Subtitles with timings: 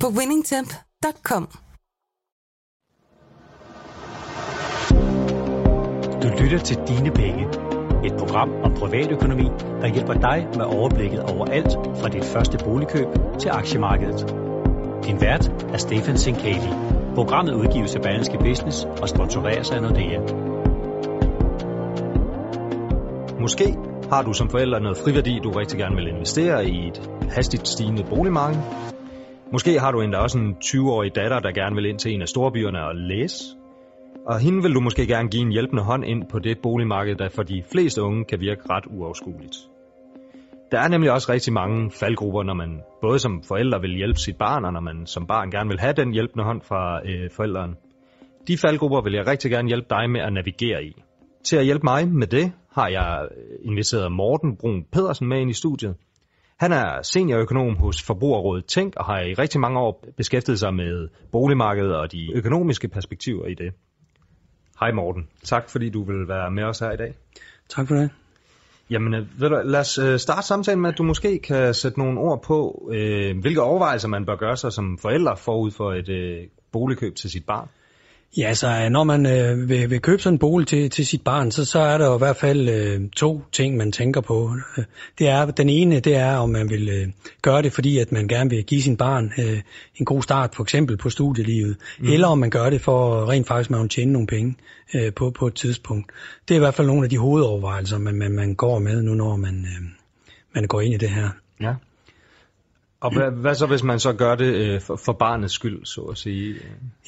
[0.00, 1.48] på winningtemp.com.
[6.22, 7.44] Du lytter til Dine Penge.
[8.04, 9.44] Et program om privatøkonomi,
[9.80, 13.06] der hjælper dig med overblikket over alt fra dit første boligkøb
[13.40, 14.20] til aktiemarkedet.
[15.04, 16.72] Din vært er Stefan Sinkali.
[17.14, 20.20] Programmet udgives af Berlingske Business og sponsoreres af Nordea.
[23.40, 23.76] Måske
[24.10, 28.04] har du som forælder noget friværdi, du rigtig gerne vil investere i et hastigt stigende
[28.04, 28.60] boligmarked.
[29.52, 32.28] Måske har du endda også en 20-årig datter, der gerne vil ind til en af
[32.28, 33.44] storbyerne og læse.
[34.26, 37.28] Og hende vil du måske gerne give en hjælpende hånd ind på det boligmarked, der
[37.28, 39.56] for de fleste unge kan virke ret uoverskueligt.
[40.72, 44.36] Der er nemlig også rigtig mange faldgrupper, når man både som forælder vil hjælpe sit
[44.36, 47.74] barn, og når man som barn gerne vil have den hjælpende hånd fra øh, forældrene.
[48.48, 51.02] De faldgrupper vil jeg rigtig gerne hjælpe dig med at navigere i.
[51.44, 53.28] Til at hjælpe mig med det, har jeg
[53.62, 55.94] inviteret Morten Brun Pedersen med ind i studiet.
[56.58, 61.08] Han er seniorøkonom hos Forbrugerrådet Tænk og har i rigtig mange år beskæftiget sig med
[61.32, 63.72] boligmarkedet og de økonomiske perspektiver i det.
[64.80, 65.28] Hej Morten.
[65.44, 67.14] Tak fordi du vil være med os her i dag.
[67.68, 68.10] Tak for det.
[68.90, 71.98] Jamen, øh, ved du, lad os øh, starte samtalen med, at du måske kan sætte
[71.98, 76.08] nogle ord på, øh, hvilke overvejelser man bør gøre sig som forældre forud for et
[76.08, 77.68] øh, boligkøb til sit barn.
[78.36, 81.50] Ja, så når man øh, vil, vil købe sådan en bolig til, til sit barn,
[81.50, 84.52] så, så er der jo i hvert fald øh, to ting, man tænker på.
[85.18, 87.08] Det er, den ene, det er, om man vil øh,
[87.42, 89.60] gøre det, fordi at man gerne vil give sin barn øh,
[89.96, 92.12] en god start, for eksempel på studielivet, mm.
[92.12, 94.56] eller om man gør det for rent faktisk, at man tjene nogle penge
[94.94, 96.12] øh, på, på et tidspunkt.
[96.48, 99.14] Det er i hvert fald nogle af de hovedovervejelser, man, man, man går med nu,
[99.14, 99.88] når man, øh,
[100.54, 101.28] man går ind i det her.
[101.60, 101.74] Ja.
[103.00, 106.00] Og hvad, hvad så, hvis man så gør det øh, for, for barnets skyld, så
[106.00, 106.54] at sige?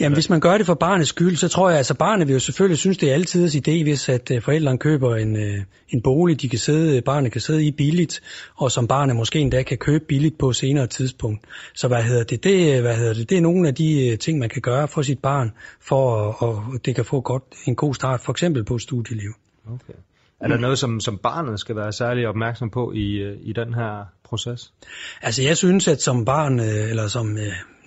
[0.01, 2.41] Jamen, hvis man gør det for barnets skyld, så tror jeg, altså barnet vil jo
[2.41, 6.41] selvfølgelig synes, det er altid idé, hvis at øh, forældrene køber en, øh, en bolig,
[6.41, 8.21] de kan sidde, barnet kan sidde i billigt,
[8.57, 11.45] og som barnet måske endda kan købe billigt på senere tidspunkt.
[11.75, 12.45] Så hvad hedder det?
[12.45, 13.31] Det, hvad hedder det?
[13.31, 16.87] det er nogle af de ting, man kan gøre for sit barn, for at, at
[16.87, 19.33] det kan få godt, en god start, for eksempel på studieliv.
[19.67, 19.95] Okay.
[20.41, 24.05] Er der noget, som, som barnet skal være særlig opmærksom på i, i den her
[24.25, 24.73] proces?
[25.23, 27.39] Altså jeg synes, at som barn, eller som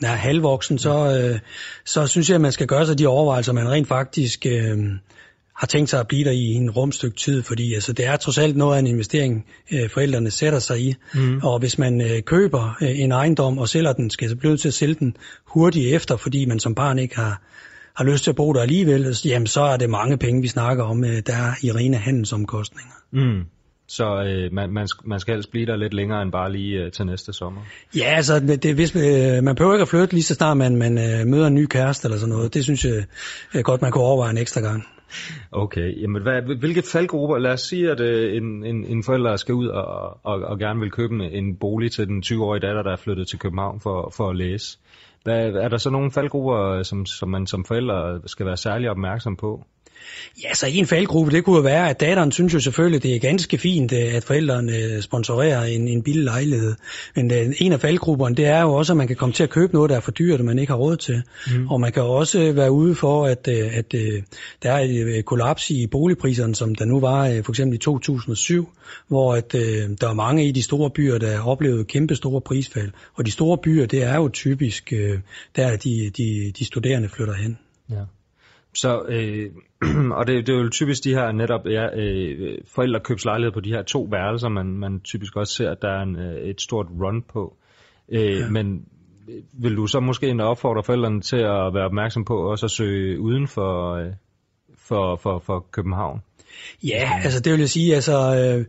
[0.01, 1.39] ja, halvvoksen, så,
[1.85, 4.77] så synes jeg, at man skal gøre sig de overvejelser, man rent faktisk øh,
[5.61, 8.37] har tænkt sig at blive der i en rumstykke tid, fordi altså, det er trods
[8.37, 10.95] alt noget af en investering, øh, forældrene sætter sig i.
[11.13, 11.39] Mm.
[11.43, 14.67] Og hvis man øh, køber øh, en ejendom og sælger den, skal så blive til
[14.67, 17.41] at sælge den hurtigt efter, fordi man som barn ikke har,
[17.95, 20.83] har lyst til at bo der alligevel, jamen så er det mange penge, vi snakker
[20.83, 22.93] om, der er i rene handelsomkostninger.
[23.11, 23.45] Mm.
[23.87, 26.91] Så øh, man, man, man skal helst blive der lidt længere end bare lige øh,
[26.91, 27.61] til næste sommer.
[27.95, 30.97] Ja, altså det, hvis, øh, man behøver ikke at flytte lige så snart man, man
[30.97, 32.53] øh, møder en ny kæreste eller sådan noget.
[32.53, 33.03] Det synes jeg
[33.55, 34.83] øh, godt, man kunne overveje en ekstra gang.
[35.51, 39.55] Okay, jamen hvad, hvilke faldgrupper, lad os sige, at øh, en, en, en forælder skal
[39.55, 42.97] ud og, og, og gerne vil købe en bolig til den 20-årige datter, der er
[43.03, 44.77] flyttet til København for, for at læse.
[45.23, 48.89] Hvad, er der så nogle faldgrupper, øh, som, som man som forældre skal være særlig
[48.89, 49.63] opmærksom på?
[50.43, 53.19] Ja, så en faldgruppe, det kunne jo være, at datteren synes jo selvfølgelig, det er
[53.19, 56.75] ganske fint, øh, at forældrene øh, sponsorerer en, en billig lejlighed.
[57.15, 59.49] Men uh, en af faldgrupperne, det er jo også, at man kan komme til at
[59.49, 61.23] købe noget, der er for dyrt, og man ikke har råd til.
[61.47, 61.67] Mm.
[61.67, 63.91] Og man kan også være ude for, at, at
[64.63, 68.69] der er et kollaps i boligpriserne, som der nu var for eksempel i 2007,
[69.07, 72.91] hvor at, der er mange i de store byer, der har oplevet kæmpe store prisfald.
[73.15, 74.93] Og de store byer, det er jo typisk,
[75.55, 77.57] der de, de, de studerende flytter hen.
[77.89, 78.03] Ja.
[78.73, 79.51] Så, øh,
[80.17, 83.83] og det, det er jo typisk de her netop ja, øh, forældrekøbslejligheder på de her
[83.83, 87.21] to værelser, man, man typisk også ser, at der er en, øh, et stort run
[87.21, 87.57] på.
[88.09, 88.49] Øh, ja.
[88.49, 88.85] Men
[89.53, 93.19] vil du så måske endda opfordre forældrene til at være opmærksom på også at søge
[93.19, 94.11] uden for, øh,
[94.77, 96.21] for, for, for København?
[96.83, 98.17] Ja, altså det vil jeg sige, altså...
[98.35, 98.65] Øh,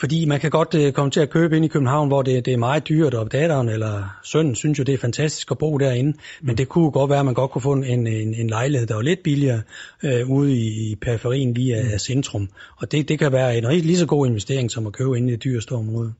[0.00, 2.52] fordi man kan godt øh, komme til at købe ind i København, hvor det, det
[2.52, 6.18] er meget dyrt, og datteren eller sønnen synes jo, det er fantastisk at bo derinde.
[6.40, 8.94] Men det kunne godt være, at man godt kunne få en, en, en lejlighed, der
[8.94, 9.62] var lidt billigere
[10.04, 11.98] øh, ude i, i periferien lige af mm.
[11.98, 12.48] centrum.
[12.76, 15.28] Og det, det kan være en rigtig lige så god investering, som at købe ind
[15.28, 16.12] i det dyreste område.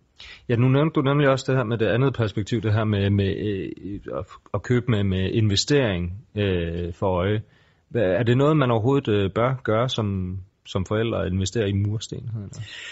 [0.49, 3.11] Ja, nu nævnte du nemlig også det her med det andet perspektiv, det her med,
[3.11, 7.43] med øh, at købe med, med investering øh, for øje.
[7.95, 12.31] Er det noget, man overhovedet øh, bør gøre som, som forældre at investere i mursten?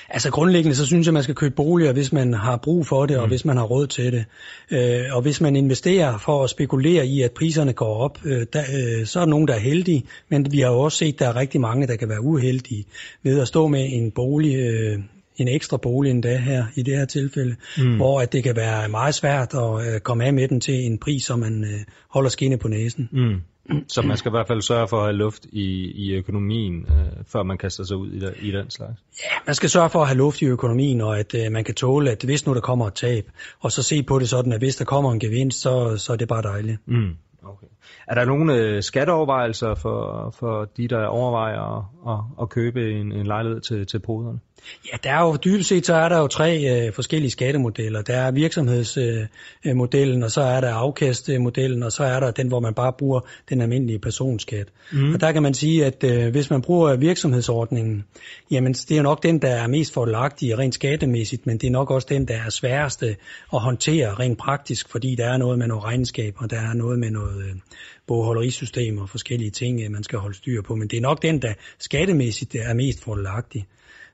[0.09, 3.17] Altså grundlæggende, så synes jeg, man skal købe boliger, hvis man har brug for det,
[3.17, 3.23] mm.
[3.23, 4.25] og hvis man har råd til det.
[4.71, 8.63] Øh, og hvis man investerer for at spekulere i, at priserne går op, øh, der,
[8.63, 11.19] øh, så er der nogen, der er heldige, men vi har jo også set, at
[11.19, 12.85] der er rigtig mange, der kan være uheldige
[13.23, 14.99] ved at stå med en bolig, øh,
[15.37, 17.97] en ekstra bolig endda her i det her tilfælde, mm.
[17.97, 20.99] hvor at det kan være meget svært at øh, komme af med den til en
[20.99, 21.81] pris, som man øh,
[22.11, 23.09] holder skinne på næsen.
[23.13, 23.41] Mm.
[23.89, 27.25] Så man skal i hvert fald sørge for at have luft i, i økonomien, øh,
[27.27, 29.01] før man kaster sig ud i, der, i den slags?
[29.25, 31.75] Ja, man skal sørge for at have luft i økonomien, og at øh, man kan
[31.75, 33.31] tåle, at hvis nu der kommer et tab,
[33.61, 36.17] og så se på det sådan, at hvis der kommer en gevinst, så, så er
[36.17, 36.79] det bare dejligt.
[36.87, 37.17] Mm.
[37.43, 37.67] Okay.
[38.09, 43.13] Er der nogle øh, skatteovervejelser for, for de, der overvejer at, at, at købe en,
[43.13, 44.41] en lejlighed til, til poderne?
[44.93, 48.03] Ja, der er jo dybest set, så er der jo tre øh, forskellige skattemodeller.
[48.03, 52.61] Der er virksomhedsmodellen, øh, og så er der afkastmodellen, og så er der den, hvor
[52.61, 54.69] man bare bruger den almindelige personskat.
[54.93, 55.15] Mm.
[55.15, 58.05] Og der kan man sige, at øh, hvis man bruger virksomhedsordningen,
[58.51, 61.91] jamen det er nok den, der er mest fordelagtig rent skattemæssigt, men det er nok
[61.91, 63.17] også den, der er sværeste
[63.53, 66.99] at håndtere rent praktisk, fordi der er noget med noget regnskab, og der er noget
[66.99, 67.55] med noget øh,
[68.07, 70.75] bogholderisystem og forskellige ting, øh, man skal holde styr på.
[70.75, 73.67] Men det er nok den, der skattemæssigt er mest fordelagtig.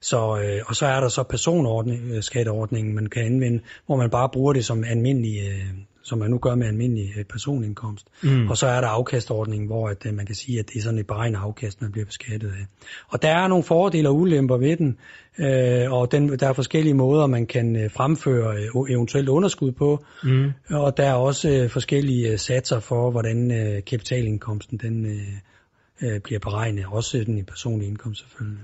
[0.03, 4.53] Så, øh, og så er der så personskatteordningen, man kan anvende, hvor man bare bruger
[4.53, 5.67] det som almindelig, øh,
[6.03, 8.07] som man nu gør med almindelig øh, personindkomst.
[8.23, 8.49] Mm.
[8.49, 10.99] Og så er der afkastordningen, hvor at, øh, man kan sige, at det er sådan
[10.99, 12.67] et beregnet afkast, man bliver beskattet af.
[13.09, 14.99] Og der er nogle fordele og ulemper ved den,
[15.39, 20.05] øh, og den, der er forskellige måder, man kan øh, fremføre øh, eventuelt underskud på,
[20.25, 20.53] mm.
[20.71, 26.85] og der er også øh, forskellige satser for, hvordan øh, kapitalindkomsten den, øh, bliver beregnet,
[26.89, 28.59] også den i personlig indkomst selvfølgelig.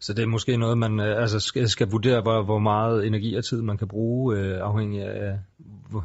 [0.00, 3.34] Så det er måske noget, man øh, altså skal, skal vurdere, hvor, hvor meget energi
[3.34, 5.38] og tid man kan bruge, øh, afhængig af,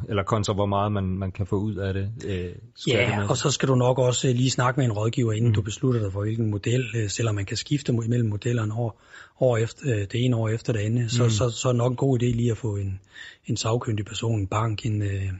[0.08, 2.12] eller kontra hvor meget man, man kan få ud af det.
[2.26, 2.52] Øh,
[2.88, 5.54] ja, og så skal du nok også lige snakke med en rådgiver, inden mm.
[5.54, 9.02] du beslutter dig for hvilken model, øh, selvom man kan skifte mellem modellerne år,
[9.40, 11.30] år efter, øh, det ene år efter det andet, så, mm.
[11.30, 13.00] så, så er det nok en god idé lige at få en,
[13.46, 15.30] en sagkyndig person, en bank, en øh,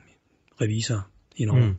[0.61, 1.06] revisor
[1.37, 1.67] i over.
[1.67, 1.75] Mm.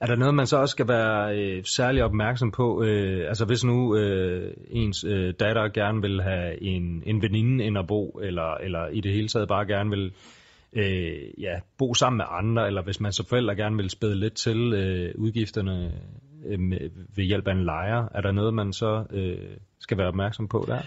[0.00, 2.82] Er der noget, man så også skal være øh, særlig opmærksom på?
[2.82, 7.78] Øh, altså hvis nu øh, ens øh, datter gerne vil have en, en veninde ind
[7.78, 10.12] at bo, eller, eller i det hele taget bare gerne vil
[10.72, 14.34] øh, ja, bo sammen med andre, eller hvis man som forældre gerne vil spæde lidt
[14.34, 15.92] til øh, udgifterne
[16.46, 16.78] øh, med,
[17.16, 20.64] ved hjælp af en lejer, er der noget, man så øh, skal være opmærksom på
[20.68, 20.80] der?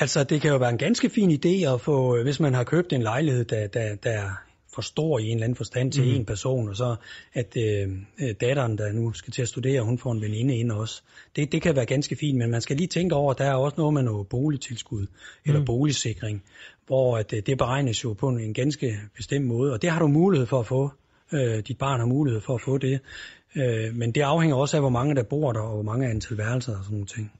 [0.00, 2.64] Altså, det kan jo være en ganske fin idé at få, øh, hvis man har
[2.64, 4.43] købt en lejlighed, der, der, der
[4.74, 6.14] for stor i en eller anden forstand til mm.
[6.14, 6.96] en person, og så
[7.32, 7.88] at øh,
[8.20, 11.02] øh, datteren, der nu skal til at studere, hun får en veninde ind også.
[11.36, 13.54] Det, det kan være ganske fint, men man skal lige tænke over, at der er
[13.54, 15.06] også noget med noget boligtilskud
[15.46, 15.66] eller mm.
[15.66, 16.42] boligsikring,
[16.86, 19.98] hvor at, øh, det beregnes jo på en, en ganske bestemt måde, og det har
[19.98, 20.90] du mulighed for at få.
[21.32, 23.00] Øh, dit barn har mulighed for at få det.
[23.56, 26.38] Øh, men det afhænger også af, hvor mange der bor der, og hvor mange antal
[26.38, 27.32] værelser og sådan nogle ting.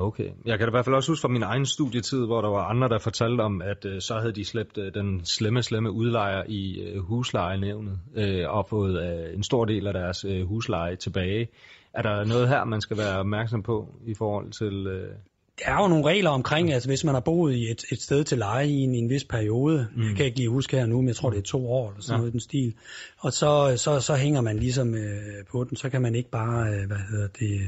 [0.00, 0.30] Okay.
[0.46, 2.64] Jeg kan da i hvert fald også huske fra min egen studietid, hvor der var
[2.64, 6.42] andre, der fortalte om, at øh, så havde de slæbt øh, den slemme, slemme udlejer
[6.48, 11.48] i øh, huslejenævnet øh, og fået øh, en stor del af deres øh, husleje tilbage.
[11.94, 14.86] Er der noget her, man skal være opmærksom på i forhold til...
[14.86, 15.10] Øh
[15.64, 18.24] der er jo nogle regler omkring, altså hvis man har boet i et, et sted
[18.24, 20.02] til leje i en, i en vis periode, mm.
[20.02, 22.02] jeg kan ikke lige huske her nu, men jeg tror det er to år eller
[22.02, 22.16] sådan ja.
[22.16, 22.74] noget i den stil,
[23.18, 26.68] og så, så, så hænger man ligesom øh, på den, så kan man ikke bare,
[26.68, 27.60] øh, hvad hedder det,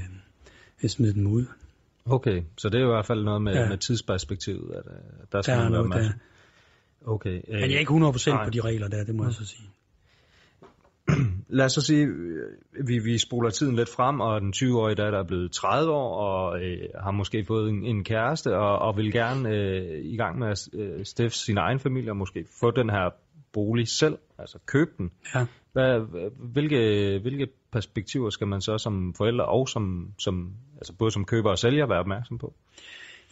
[0.82, 1.44] øh, smide den ud.
[2.06, 3.68] Okay, så det er i hvert fald noget med, ja.
[3.68, 4.86] med tidsperspektivet, at,
[5.22, 6.10] at der skal der man være med.
[7.06, 7.40] Okay.
[7.48, 8.44] Øh, Men jeg er ikke 100% nej.
[8.44, 9.68] på de regler der, det må jeg så sige.
[11.48, 15.18] Lad os så sige, øh, vi, vi spoler tiden lidt frem, og den 20-årige datter
[15.18, 19.12] er blevet 30 år, og øh, har måske fået en, en kæreste, og, og vil
[19.12, 22.90] gerne øh, i gang med at øh, stifte sin egen familie, og måske få den
[22.90, 23.10] her
[23.52, 25.10] bolig selv, altså købe den.
[25.34, 25.46] Ja.
[25.72, 26.00] Hvad,
[26.52, 31.50] hvilke, hvilke perspektiver skal man så som forældre og som, som altså både som køber
[31.50, 32.54] og sælger være opmærksom på?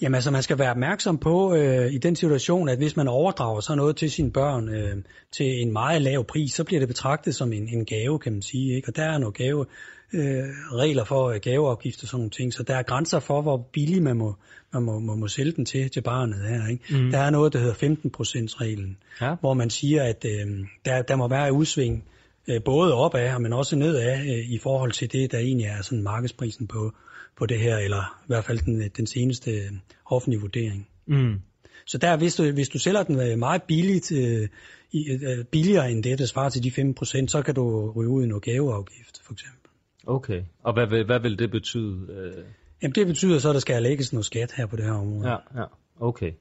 [0.02, 3.60] Jamen altså, man skal være opmærksom på øh, i den situation, at hvis man overdrager
[3.60, 4.96] så noget til sine børn øh,
[5.32, 8.42] til en meget lav pris, så bliver det betragtet som en, en gave, kan man
[8.42, 8.76] sige.
[8.76, 8.88] Ikke?
[8.88, 9.66] Og der er nogle gave,
[10.12, 13.56] øh, regler for øh, gaveafgift og sådan nogle ting, så der er grænser for, hvor
[13.72, 14.34] billigt man må,
[14.72, 16.68] man må, må, må sælge den til, til barnet her.
[16.68, 17.02] Ikke?
[17.02, 17.10] Mm.
[17.10, 19.34] Der er noget, der hedder 15%-reglen, ja.
[19.40, 22.04] hvor man siger, at øh, der, der må være et udsving
[22.48, 26.02] øh, både opad, men også nedad øh, i forhold til det, der egentlig er sådan
[26.02, 26.92] markedsprisen på,
[27.38, 29.70] på det her, eller i hvert fald den, den seneste øh,
[30.06, 30.88] offentlige vurdering.
[31.06, 31.40] Mm.
[31.86, 34.48] Så der, hvis du, hvis du sælger den øh, meget billigt, øh,
[34.94, 38.26] øh, billigere end det, der svarer til de 15%, så kan du ryge ud i
[38.26, 39.59] noget gaveafgift, for eksempel.
[40.06, 42.44] Okay, og hvad, hvad, hvad vil det betyde?
[42.82, 45.28] Jamen det betyder så, at der skal lægges noget skat her på det her område.
[45.28, 45.64] Ja, ja.
[46.00, 46.32] okay.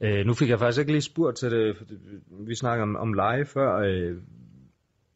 [0.00, 1.76] Øh, nu fik jeg faktisk ikke lige spurgt til det,
[2.30, 3.78] vi snakker om, om leje før.
[3.78, 4.16] Øh,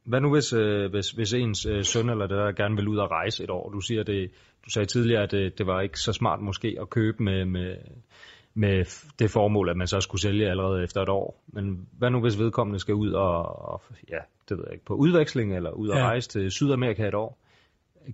[0.04, 2.96] Hvad nu hvis, øh, hvis, hvis ens øh, søn eller det der gerne vil ud
[2.96, 3.70] og rejse et år?
[3.70, 4.30] Du siger det,
[4.64, 7.76] du sagde tidligere, at det, det var ikke så smart måske at købe med, med,
[8.54, 8.84] med
[9.18, 11.42] det formål, at man så skulle sælge allerede efter et år.
[11.46, 14.94] Men hvad nu hvis vedkommende skal ud og, og ja, det ved jeg ikke, på
[14.94, 16.04] udveksling eller ud og ja.
[16.04, 17.38] rejse til Sydamerika et år?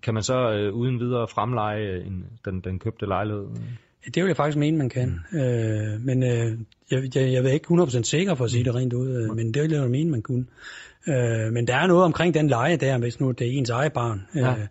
[0.02, 3.47] Kan man så øh, uden videre fremleje en, den, den købte lejlighed?
[4.04, 5.21] Det vil jeg faktisk mene, man kan.
[5.33, 5.38] Mm.
[5.38, 6.59] Øh, men øh,
[6.90, 9.54] jeg, jeg, jeg er ikke 100% sikker for at sige det rent ud, øh, men
[9.54, 10.47] det vil jeg mene, man kunne.
[11.09, 13.92] Øh, men der er noget omkring den leje der, hvis nu det er ens eget
[13.92, 14.26] barn.
[14.35, 14.50] Ja.
[14.50, 14.66] Øh,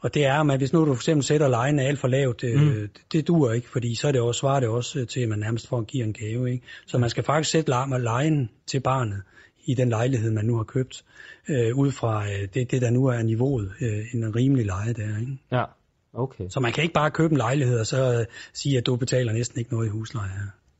[0.00, 2.60] og det er, at hvis nu du for eksempel sætter lejen alt for lavt, øh,
[2.60, 2.70] mm.
[2.70, 5.38] det, det duer ikke, fordi så er det også, svarer det også til, at man
[5.38, 6.52] nærmest får at give en gave.
[6.52, 6.64] Ikke?
[6.86, 9.22] Så man skal faktisk sætte lejen til barnet
[9.66, 11.04] i den lejlighed, man nu har købt,
[11.48, 15.20] øh, ud fra øh, det, det, der nu er niveauet, øh, en rimelig leje der.
[15.20, 15.38] Ikke?
[15.52, 15.64] Ja,
[16.12, 16.48] okay.
[16.48, 19.32] Så man kan ikke bare købe en lejlighed og så øh, sige, at du betaler
[19.32, 20.30] næsten ikke noget i husleje.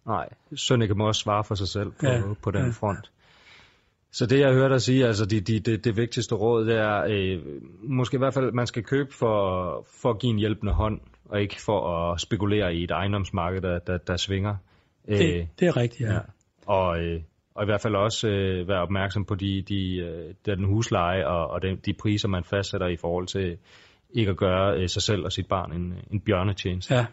[0.07, 2.71] Nej, Sønneke må også svare for sig selv på, ja, på den ja.
[2.71, 3.11] front.
[4.12, 7.05] Så det jeg hører dig sige, altså det, det, det, det vigtigste råd, det er
[7.09, 7.43] øh,
[7.83, 11.00] måske i hvert fald, at man skal købe for, for at give en hjælpende hånd,
[11.25, 14.57] og ikke for at spekulere i et ejendomsmarked, der, der, der svinger.
[15.09, 16.14] Det, øh, det er rigtigt, ja.
[16.14, 16.21] ja.
[16.66, 17.21] Og, øh,
[17.57, 21.51] og i hvert fald også øh, være opmærksom på de, de, øh, den husleje og,
[21.51, 23.57] og de, de priser, man fastsætter i forhold til
[24.11, 26.95] ikke at gøre øh, sig selv og sit barn en, en bjørnetjeneste.
[26.95, 27.07] Ja.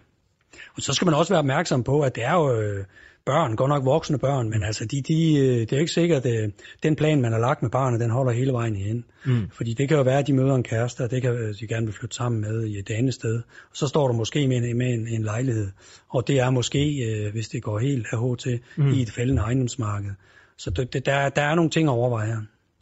[0.76, 2.86] Og så skal man også være opmærksom på, at det er jo øh,
[3.26, 6.44] børn, godt nok voksne børn, men altså de, de, øh, det er ikke sikkert, at
[6.44, 6.50] øh,
[6.84, 9.06] den plan, man har lagt med barnet, den holder hele vejen igen.
[9.26, 9.50] Mm.
[9.50, 11.68] Fordi det kan jo være, at de møder en kæreste, og det kan øh, de
[11.68, 13.36] gerne vil flytte sammen med i et andet sted.
[13.72, 15.72] Og så står der måske med en, med en, en lejlighed,
[16.10, 18.94] og det er måske, hvis det går helt af til, mm.
[18.94, 20.12] i et fældende ejendomsmarked.
[20.58, 22.36] Så det, det, der, der er nogle ting at overveje.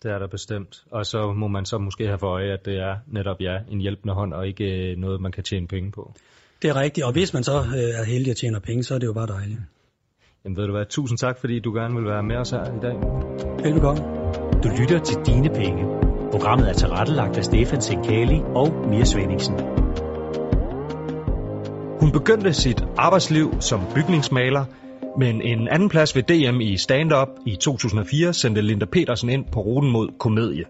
[0.04, 0.84] Det er der bestemt.
[0.92, 3.82] Og så må man så måske have for øje, at det er netop ja, en
[3.82, 6.14] hjælpende hånd, og ikke noget, man kan tjene penge på.
[6.62, 7.54] Det er rigtigt, og hvis man så
[8.00, 9.60] er heldig at tjene penge, så er det jo bare dejligt.
[10.46, 12.80] Jamen ved du hvad, tusind tak, fordi du gerne vil være med os her i
[12.82, 12.96] dag.
[13.64, 14.02] Velbekomme.
[14.64, 15.84] Du lytter til Dine Penge.
[16.32, 19.56] Programmet er tilrettelagt af Stefan Sinkali og Mia Svendingsen.
[22.02, 24.66] Hun begyndte sit arbejdsliv som bygningsmaler,
[25.18, 29.62] men en anden plads ved DM i stand-up i 2004 sendte Linda Petersen ind på
[29.62, 30.66] ruten mod komedie.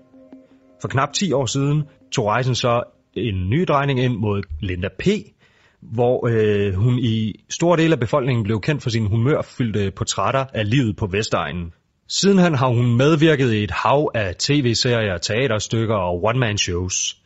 [0.81, 2.83] For knap 10 år siden tog rejsen så
[3.13, 5.07] en ny drejning ind mod Linda P.,
[5.81, 10.69] hvor øh, hun i store dele af befolkningen blev kendt for sine humørfyldte portrætter af
[10.69, 11.73] livet på Vestegnen.
[12.07, 17.17] Sidenhen har hun medvirket i et hav af tv-serier, teaterstykker og one-man-shows.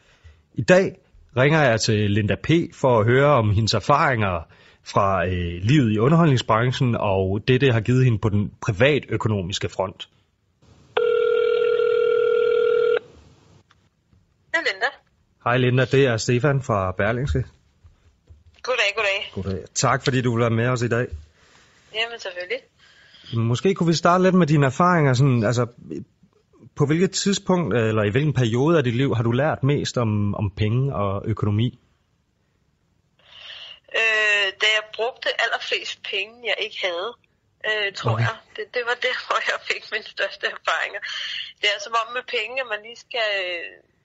[0.54, 0.96] I dag
[1.38, 2.50] ringer jeg til Linda P.
[2.74, 4.48] for at høre om hendes erfaringer
[4.86, 10.10] fra øh, livet i underholdningsbranchen og det, det har givet hende på den privatøkonomiske front.
[14.54, 14.88] Hej Linda.
[15.44, 17.46] Hej Linda, det er Stefan fra Berlingske.
[18.63, 19.32] Goddag, goddag.
[19.34, 19.65] Goddag.
[19.74, 21.08] Tak fordi du vil være med os i dag.
[21.96, 22.60] Jamen selvfølgelig.
[23.34, 25.13] Måske kunne vi starte lidt med dine erfaringer.
[25.13, 25.68] Sådan, altså,
[26.75, 30.36] på hvilket tidspunkt eller i hvilken periode af dit liv har du lært mest om,
[30.36, 31.80] om penge og økonomi?
[34.00, 37.10] Øh, da jeg brugte allerflest penge, jeg ikke havde,
[37.70, 38.24] øh, tror okay.
[38.24, 38.38] jeg.
[38.56, 41.02] Det, det var der, hvor jeg fik mine største erfaringer.
[41.62, 43.32] Det er som om med penge, at man lige skal,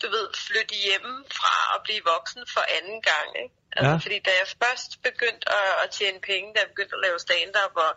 [0.03, 3.29] du ved, flytte hjemme fra at blive voksen for anden gang.
[3.43, 3.60] Ikke?
[3.77, 3.97] Altså, ja.
[4.05, 7.75] Fordi da jeg først begyndte at, at tjene penge, da jeg begyndte at lave stand-up,
[7.85, 7.91] og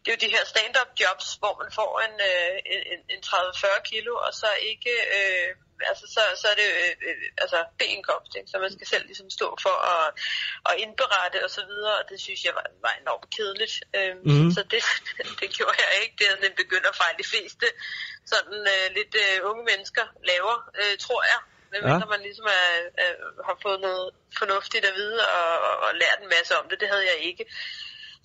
[0.00, 2.54] det er jo de her stand-up jobs, hvor man får en, øh,
[2.92, 5.48] en, en 30-40 kilo, og så ikke, øh,
[5.90, 8.50] altså så, så er det øh, øh, altså B-indkomst, ikke?
[8.50, 10.06] så man skal selv ligesom stå for at,
[10.68, 13.74] at indberette og så videre, og det synes jeg var, var enormt kedeligt.
[13.96, 14.50] Øh, mm.
[14.56, 14.82] Så det,
[15.40, 17.66] det gjorde jeg ikke, det er sådan en begynderfejl, de fleste
[18.32, 21.40] sådan øh, lidt øh, unge mennesker laver, øh, tror jeg
[21.74, 22.14] medmindre ja.
[22.14, 22.68] man ligesom er,
[23.04, 23.12] er,
[23.48, 24.06] har fået noget
[24.40, 26.80] fornuftigt at vide og, og, og lært en masse om det.
[26.82, 27.44] Det havde jeg ikke.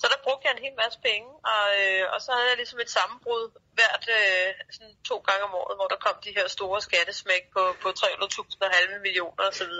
[0.01, 2.79] Så der brugte jeg en hel masse penge, og, øh, og så havde jeg ligesom
[2.79, 3.43] et sammenbrud
[3.77, 7.63] hvert øh, sådan to gange om året, hvor der kom de her store skattesmæk på,
[7.83, 9.75] på 300.000 og halve millioner osv.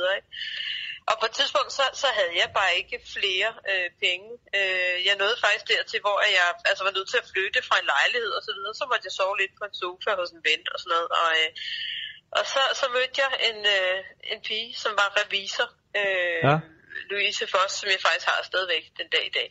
[1.10, 4.30] Og på et tidspunkt, så, så havde jeg bare ikke flere øh, penge.
[4.58, 7.92] Øh, jeg nåede faktisk dertil, hvor jeg altså, var nødt til at flytte fra en
[7.96, 8.74] lejlighed og så videre.
[8.80, 11.10] Så måtte jeg sove lidt på en sofa hos en ven og sådan noget.
[11.22, 11.50] Og, øh,
[12.38, 15.70] og så, så mødte jeg en, øh, en pige, som var revisor.
[15.96, 16.58] Øh, ja.
[17.10, 19.50] Louise Foss, som jeg faktisk har stadigvæk den dag i dag.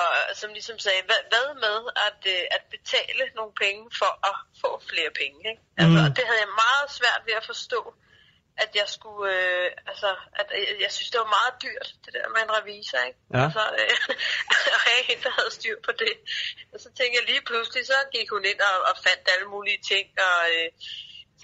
[0.00, 0.08] Og
[0.40, 1.78] som ligesom sagde, hvad, hvad med
[2.08, 5.40] at, øh, at betale nogle penge for at få flere penge?
[5.50, 5.62] Ikke?
[5.82, 6.14] Altså, mm.
[6.16, 7.80] det havde jeg meget svært ved at forstå,
[8.64, 12.28] at jeg skulle, øh, altså, at jeg, jeg synes, det var meget dyrt, det der
[12.34, 13.20] med en revisor, ikke?
[13.34, 13.44] Ja.
[13.44, 13.96] Altså, øh,
[14.86, 16.14] have en, der havde styr på det.
[16.72, 19.80] Og så tænkte jeg lige pludselig, så gik hun ind og, og fandt alle mulige
[19.92, 20.68] ting, og øh,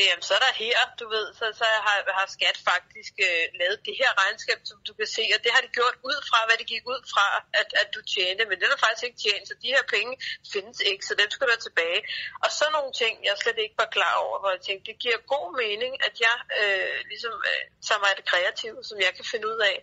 [0.07, 3.79] jamen, så er der her, du ved, så, så har, har skat faktisk øh, lavet
[3.87, 6.57] det her regnskab, som du kan se, og det har de gjort ud fra, hvad
[6.61, 7.27] det gik ud fra,
[7.61, 10.13] at, at du tjente, men det er faktisk ikke tjent, så de her penge
[10.53, 12.01] findes ikke, så dem skal du have tilbage.
[12.45, 15.19] Og så nogle ting, jeg slet ikke var klar over, hvor jeg tænkte, det giver
[15.35, 19.47] god mening, at jeg øh, ligesom øh, tager mig det kreative, som jeg kan finde
[19.53, 19.77] ud af,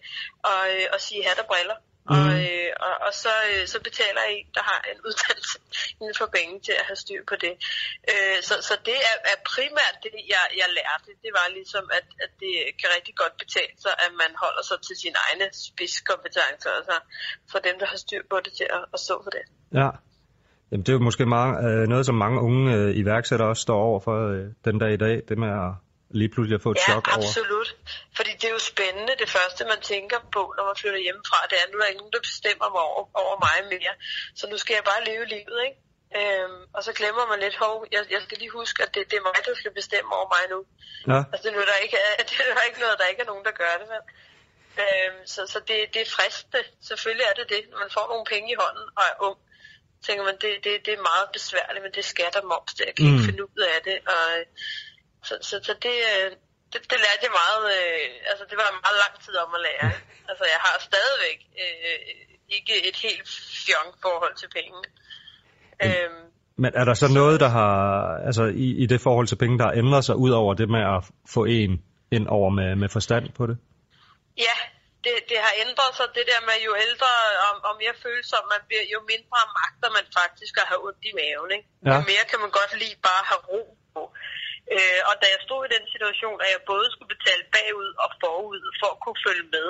[0.51, 1.77] og, øh, og sige hat og briller.
[2.09, 2.15] Mm.
[2.15, 5.57] Og, øh, og, og så, øh, så betaler en, der har en uddannelse
[5.99, 7.53] inden for penge til at have styr på det.
[8.11, 11.09] Øh, så, så det er, er primært det, jeg, jeg lærte.
[11.25, 14.77] Det var ligesom, at, at det kan rigtig godt betale sig, at man holder sig
[14.87, 16.95] til sine egne spidskompetencer, altså
[17.51, 19.45] for dem, der har styr på det til at, at stå for det.
[19.81, 19.89] Ja.
[20.69, 23.79] Jamen, det er jo måske meget, øh, noget, som mange unge øh, iværksættere også står
[23.89, 25.15] over for øh, den dag i dag.
[25.27, 25.71] Det med at
[26.21, 27.17] lige pludselig at få et ja, chok over.
[27.17, 27.69] absolut.
[28.17, 29.13] Fordi det er jo spændende.
[29.23, 31.91] Det første, man tænker på, når man flytter hjemmefra, det er, at nu er der
[31.95, 33.93] ingen, der bestemmer mig over, over mig mere.
[34.39, 35.79] Så nu skal jeg bare leve livet, ikke?
[36.19, 39.17] Øhm, og så glemmer man lidt, hov, jeg, jeg skal lige huske, at det, det
[39.17, 40.59] er mig, der skal bestemme over mig nu.
[41.11, 41.19] Ja.
[41.31, 41.97] Altså, det er, der ikke,
[42.29, 44.03] det er der ikke noget, der ikke er nogen, der gør det, vel?
[44.83, 46.63] Øhm, så så det, det er fristende.
[46.89, 47.61] Selvfølgelig er det det.
[47.71, 49.37] Når man får nogle penge i hånden og er ung,
[50.05, 52.85] tænker man, det, det, det er meget besværligt, men det er skat og moms, det
[52.89, 53.13] jeg kan mm.
[53.13, 53.97] ikke finde ud af det.
[54.13, 54.27] Og,
[55.27, 56.29] så, så, så det, øh,
[56.71, 59.91] det, det lærte jeg meget, øh, altså det var meget lang tid om at lære.
[60.29, 61.99] Altså jeg har stadigvæk øh,
[62.57, 63.27] ikke et helt
[63.65, 64.79] fjong forhold til penge.
[65.81, 65.87] Mm.
[65.87, 66.25] Øhm,
[66.63, 67.75] men er der så noget, der har,
[68.27, 70.83] altså i, i det forhold til penge, der har ændret sig ud over det med
[70.95, 70.99] at
[71.35, 73.57] få en ind over med, med forstand på det?
[74.45, 74.55] Ja,
[75.05, 76.07] det, det har ændret sig.
[76.17, 77.11] Det der med, jo ældre
[77.45, 81.11] og, og mere følsom man bliver, jo mindre magter man faktisk at have ondt i
[81.19, 81.49] maven.
[81.57, 81.67] Ikke?
[81.85, 81.93] Ja.
[81.95, 83.61] Jo mere kan man godt lide bare at have ro
[83.93, 84.01] på.
[84.73, 88.09] Øh, og da jeg stod i den situation, at jeg både skulle betale bagud og
[88.21, 89.69] forud for at kunne følge med,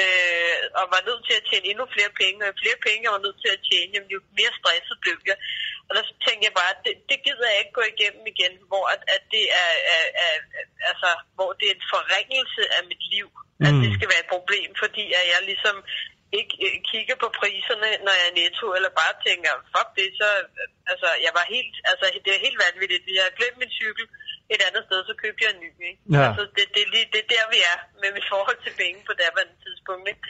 [0.00, 3.24] øh, og var nødt til at tjene endnu flere penge, og flere penge jeg var
[3.26, 5.38] nødt til at tjene, jamen, jo mere stresset blev jeg.
[5.86, 8.84] Og der tænkte jeg bare, at det, det gider jeg ikke gå igennem igen, hvor
[8.94, 10.34] at, at det er, er, er,
[10.90, 13.66] altså, hvor det er en forringelse af mit liv, mm.
[13.66, 15.76] at det skal være et problem, fordi at jeg ligesom
[16.38, 20.28] ikke øh, kigger på priserne, når jeg er netto, eller bare tænker, fuck det, så,
[20.92, 23.16] altså, jeg var helt, altså, det er helt vanvittigt.
[23.18, 24.06] Jeg har glemt min cykel
[24.54, 26.02] et andet sted, så købte jeg en ny, ikke?
[26.14, 26.22] Ja.
[26.26, 29.12] Altså, det, det, det, det er der, vi er med mit forhold til penge på
[29.18, 29.32] her
[29.64, 30.24] tidspunkt, ikke?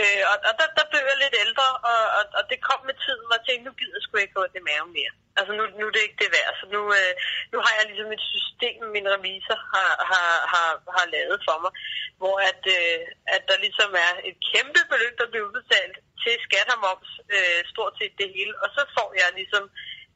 [0.00, 2.96] Øh, og, og der, der blev jeg lidt ældre, og, og, og det kom med
[3.04, 5.14] tiden, hvor jeg tænkte, nu gider jeg sgu ikke gå i maven mere.
[5.38, 7.12] Altså nu, nu er det ikke det værd, så nu, øh,
[7.52, 11.72] nu har jeg ligesom et system, min revisor har, har, har, har lavet for mig,
[12.20, 13.00] hvor at, øh,
[13.34, 17.60] at der ligesom er et kæmpe beløb, der bliver udbetalt til skat og moms, øh,
[17.72, 19.64] stort set det hele, og så får jeg ligesom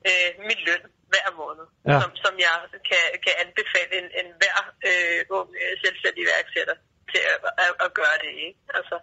[0.08, 1.96] øh, min løn hver måned, ja.
[2.00, 2.54] som, som jeg
[2.90, 4.58] kan, kan anbefale en, en hver
[4.88, 6.76] øh, ung øh, selvstændig iværksætter
[7.16, 8.32] til at, at, at gøre det.
[8.46, 8.60] Ikke?
[8.78, 8.96] Altså,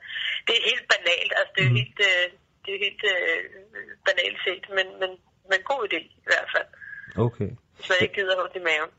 [0.45, 1.80] det er helt banalt, altså det er mm.
[1.82, 2.26] helt, øh,
[2.63, 3.39] det er helt øh,
[4.08, 5.12] banalt set, men, men,
[5.49, 6.69] men god idé i hvert fald.
[7.28, 7.49] Okay.
[7.86, 8.91] Så jeg ikke gider holde i maven.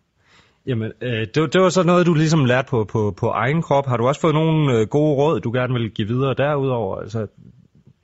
[0.70, 3.86] Jamen, øh, det, det var så noget, du ligesom lærte på, på, på egen krop.
[3.90, 6.94] Har du også fået nogle øh, gode råd, du gerne vil give videre derudover?
[7.04, 7.20] Altså,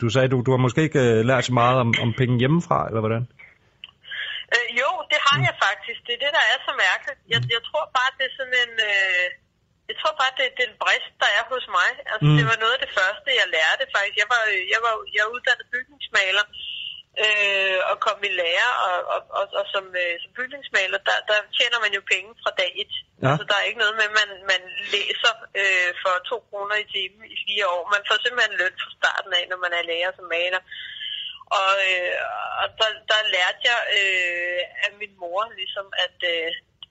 [0.00, 2.78] du sagde, du, du har måske ikke øh, lært så meget om, om penge hjemmefra,
[2.88, 3.24] eller hvordan?
[4.54, 6.00] Øh, jo, det har jeg faktisk.
[6.06, 7.20] Det er det, der er så mærkeligt.
[7.32, 8.74] Jeg, jeg tror bare, det er sådan en...
[8.92, 9.26] Øh,
[9.90, 11.90] jeg tror bare, det er den brist, der er hos mig.
[12.12, 12.36] Altså, mm.
[12.38, 14.16] det var noget af det første, jeg lærte faktisk.
[14.22, 14.42] Jeg var,
[14.74, 16.44] jeg var, jeg var uddannet bygningsmaler,
[17.24, 21.38] øh, og kom i lære, og, og, og, og som, øh, som bygningsmaler, der, der
[21.58, 22.94] tjener man jo penge fra dag et.
[23.22, 23.28] Ja.
[23.28, 24.62] Altså, der er ikke noget med, at man, man
[24.94, 27.82] læser øh, for to kroner i timen i fire år.
[27.94, 30.62] Man får simpelthen løn fra starten af, når man er lærer som maler.
[31.60, 32.16] Og, øh,
[32.62, 36.48] og der, der lærte jeg øh, af min mor, ligesom, at øh,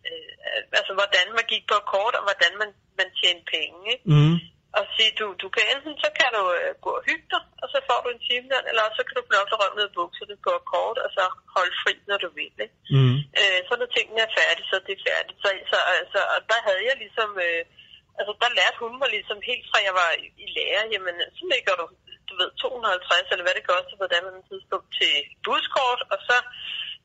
[0.10, 0.32] øh,
[0.80, 2.70] altså, hvordan man gik på kort, og hvordan man,
[3.02, 3.82] man tjente penge.
[3.94, 4.06] Ikke?
[4.14, 4.36] Mm.
[4.78, 7.68] Og sige, du, du kan enten, så kan du øh, gå og hygge dig, og
[7.74, 10.52] så får du en timeløn, eller så kan du knokle røven ned i bukserne på
[10.72, 11.24] kort, og så
[11.56, 12.56] holde fri, når du vil.
[12.66, 12.78] Ikke?
[12.96, 13.18] Mm.
[13.40, 15.38] Øh, så når tingene er færdige, så det er færdigt.
[15.44, 17.30] Så, så altså, og der havde jeg ligesom...
[17.48, 17.64] Øh,
[18.20, 20.12] altså der lærte hun mig ligesom helt fra jeg var
[20.44, 21.86] i lære, jamen så ligger du
[22.30, 25.14] du ved, 250, eller hvad det koster på det tidspunkt til
[25.46, 26.38] buskort, og så,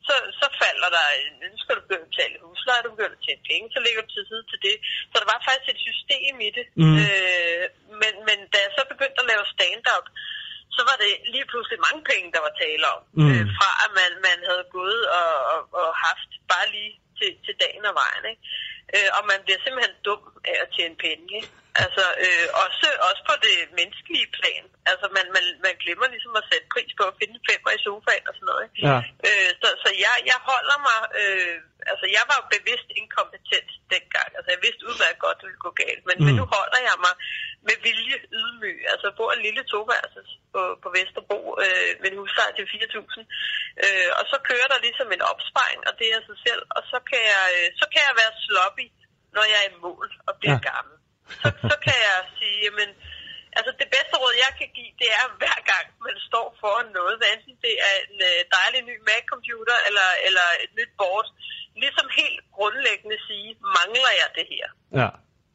[0.06, 1.06] så, så falder der,
[1.52, 4.10] nu skal du begynde at betale husleje, du begynder at tjene penge, så ligger du
[4.12, 4.76] til side til det.
[5.10, 6.66] Så der var faktisk et system i det.
[6.82, 6.96] Mm.
[7.02, 7.64] Øh,
[8.02, 10.06] men, men da jeg så begyndte at lave stand-up,
[10.76, 13.00] så var det lige pludselig mange penge, der var tale om.
[13.18, 13.30] Mm.
[13.30, 17.54] Øh, fra at man, man havde gået og, og, og haft bare lige til, til
[17.64, 18.24] dagen og vejen.
[18.32, 18.42] Ikke?
[18.94, 21.28] Øh, og man bliver simpelthen dum af at tjene penge.
[21.38, 21.50] Ikke?
[21.82, 24.64] Altså, øh, også, også på det menneskelige plan.
[24.90, 28.28] Altså, man, man, man glemmer ligesom at sætte pris på at finde femmer i sofaen
[28.30, 28.62] og sådan noget.
[28.66, 28.78] Ikke?
[28.88, 28.98] Ja.
[29.28, 30.98] Øh, så så jeg, jeg holder mig...
[31.20, 31.56] Øh,
[31.92, 34.28] altså, jeg var bevidst inkompetent dengang.
[34.36, 36.02] Altså, jeg vidste udmærket godt, at det ville gå galt.
[36.08, 36.24] Men, mm.
[36.26, 37.14] men nu holder jeg mig
[37.68, 38.78] med vilje ydmyg.
[38.92, 43.84] Altså, på en lille toværelses på, på Vesterbro øh, med en husleje til 4.000.
[43.84, 46.62] Øh, og så kører der ligesom en opsparing, og det er sig selv.
[46.76, 48.86] Og så kan jeg, øh, så kan jeg være sloppy,
[49.36, 50.68] når jeg er i mål og bliver ja.
[50.72, 50.96] gammel.
[51.40, 52.90] Så, så kan jeg sige, jamen,
[53.58, 57.14] altså det bedste råd, jeg kan give, det er hver gang, man står foran noget,
[57.18, 61.28] hvad enten det er en øh, dejlig ny Mac-computer eller, eller et nyt board,
[61.82, 64.66] ligesom helt grundlæggende sige, mangler jeg det her?
[65.00, 65.10] Ja.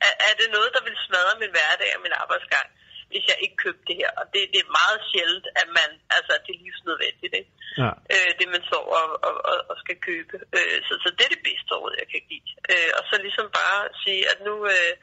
[0.08, 2.68] Er, er det noget, der vil smadre min hverdag og min arbejdsgang,
[3.12, 4.12] hvis jeg ikke købte det her?
[4.20, 7.52] Og det, det er meget sjældent, at man, altså det er livsnødvendigt, ikke?
[7.82, 7.92] Ja.
[8.14, 10.36] Øh, det man står og, og, og, og skal købe.
[10.58, 12.48] Øh, så, så det er det bedste råd, jeg kan give.
[12.72, 14.94] Øh, og så ligesom bare sige, at nu, øh,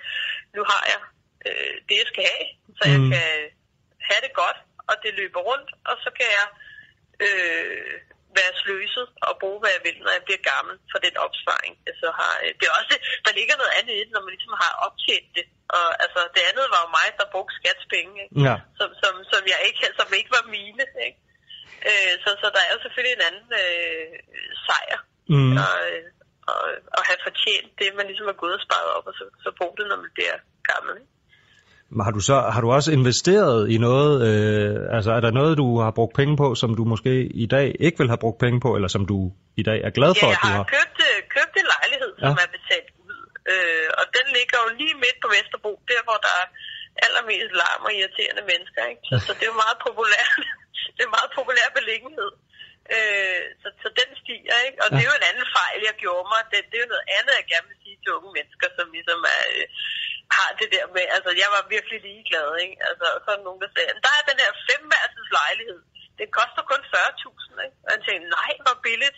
[0.56, 1.00] nu har jeg
[1.48, 3.10] øh, det, jeg skal have, så jeg Mm.
[3.12, 3.28] kan
[4.08, 4.58] have det godt,
[4.90, 6.46] og det løber rundt, og så kan jeg
[7.26, 7.94] øh,
[8.40, 11.94] være sløset og bruge, hvad jeg vil, når jeg bliver gammel for den opsparing, jeg
[12.02, 12.34] så har.
[12.44, 12.94] Øh, Det er også
[13.26, 15.46] der ligger noget andet i det, når man ligesom har optjent det.
[15.78, 18.34] Og altså, det andet var jo mig, der brugte skatspenge, ikke?
[18.46, 18.54] Ja.
[18.78, 20.84] Som, som, som, jeg ikke, som ikke var mine.
[21.06, 21.20] Ikke?
[21.88, 24.12] Øh, så, så der er jo selvfølgelig en anden øh,
[24.68, 24.98] sejr
[25.34, 25.52] Mm.
[25.64, 25.76] og,
[26.52, 26.62] og,
[26.96, 29.76] og have fortjent det, man ligesom har gået og sparet op, og så, så bruge
[29.78, 30.36] det, når man bliver
[30.70, 30.94] gammel.
[31.00, 31.12] Ikke?
[32.06, 34.12] Har du så har du også investeret i noget?
[34.28, 37.12] Øh, altså er der noget, du har brugt penge på, som du måske
[37.44, 39.18] i dag ikke vil have brugt penge på, eller som du
[39.62, 40.68] i dag er glad for, Ja, at jeg du har har?
[40.76, 42.44] købt, øh, købt en lejlighed, som Ja.
[42.44, 43.18] er betalt ud.
[43.52, 46.46] Øh, og den ligger jo lige midt på Vesterbro, der hvor der er
[47.06, 48.82] allermest larm og irriterende mennesker.
[48.92, 49.02] Ikke?
[49.10, 50.34] Så, så det er jo meget populært.
[50.94, 52.30] det er en meget populær beliggenhed.
[52.94, 54.78] Øh, så, så den stiger, ikke?
[54.84, 54.92] Og ja.
[54.94, 56.40] det er jo en anden fejl, jeg gjorde mig.
[56.50, 59.20] Det, det er jo noget andet, jeg gerne vil sige til unge mennesker, som ligesom
[59.36, 59.66] er, øh,
[60.36, 62.76] har det der med, altså jeg var virkelig ligeglad, ikke?
[62.88, 65.80] Altså, og så er der nogen, der sagde, der er den her femværelses lejlighed.
[66.20, 67.76] Den koster kun 40.000, ikke?
[67.86, 69.16] Og jeg tænkte, nej, hvor billigt.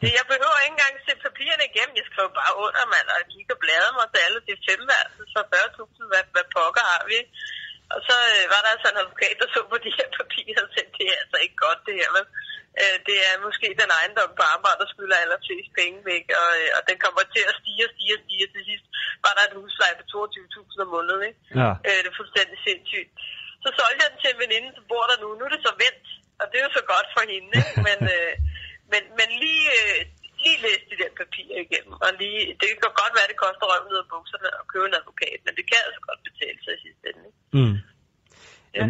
[0.00, 1.98] Det, jeg behøver ikke engang se papirerne igennem.
[2.00, 5.44] Jeg skriver bare under, mand, og kigger og bladrer mig til alle de femværelses for
[5.54, 6.10] 40.000.
[6.12, 7.32] Hvad, hvad pokker har vi, ikke?
[7.94, 10.70] Og så øh, var der altså en advokat, der så på de her papirer og
[10.74, 12.24] sagde, det er altså ikke godt det her, men
[12.80, 16.68] øh, det er måske den ejendom på Amager, der skylder allerflest penge væk, og, øh,
[16.76, 18.46] og den kommer til at stige og stige og stige.
[18.54, 18.86] Til sidst
[19.24, 21.40] var der et husleje på 22.000 om måneden, ikke?
[21.62, 21.70] Ja.
[21.86, 23.10] Øh, det er fuldstændig sindssygt.
[23.64, 25.28] Så solgte jeg den til en veninde, som bor der nu.
[25.38, 26.06] Nu er det så vendt,
[26.40, 27.74] og det er jo så godt for hende, ikke?
[27.88, 28.32] Men, øh,
[28.92, 30.00] men, men lige, øh,
[30.46, 33.90] lige læs de der papirer igennem, og lige, det kan godt være, det koster røven
[33.92, 36.80] ud af bukserne at købe en advokat, men det kan altså godt betale sig i
[36.84, 37.40] sidste ende, ikke?
[37.58, 37.76] Mm.
[38.78, 38.84] Ja.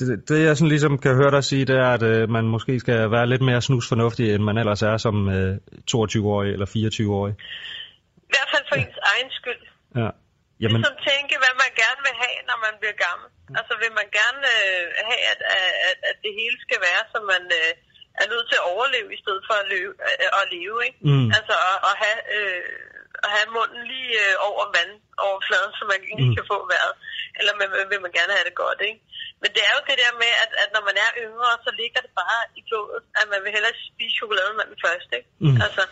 [0.00, 2.80] Det, det jeg sådan ligesom kan høre dig sige, det er, at øh, man måske
[2.84, 5.52] skal være lidt mere snusfornuftig, end man ellers er som øh,
[5.92, 7.34] 22-årig eller 24-årig.
[8.28, 9.62] I hvert fald for ens egen skyld.
[10.02, 10.10] Ja.
[10.62, 13.28] Jamen, Ligesom tænke, hvad man gerne vil have, når man bliver gammel.
[13.58, 15.40] Altså vil man gerne øh, have, at,
[15.88, 17.70] at, at det hele skal være, som man øh,
[18.22, 19.92] er nødt til at overleve, i stedet for at leve.
[20.06, 20.98] Øh, at leve ikke?
[21.10, 21.28] Mm.
[21.38, 22.78] Altså at, at, have, øh,
[23.24, 26.36] at have munden lige øh, over vandoverfladen, så man lige Mm.
[26.36, 26.94] kan få vejret.
[27.38, 29.00] Eller man, vil man gerne have det godt, ikke?
[29.42, 32.00] Men det er jo det der med, at, at når man er yngre, så ligger
[32.06, 35.28] det bare i blodet, at man vil hellere spise chokolademanden først, ikke?
[35.44, 35.56] Mm.
[35.64, 35.82] Altså,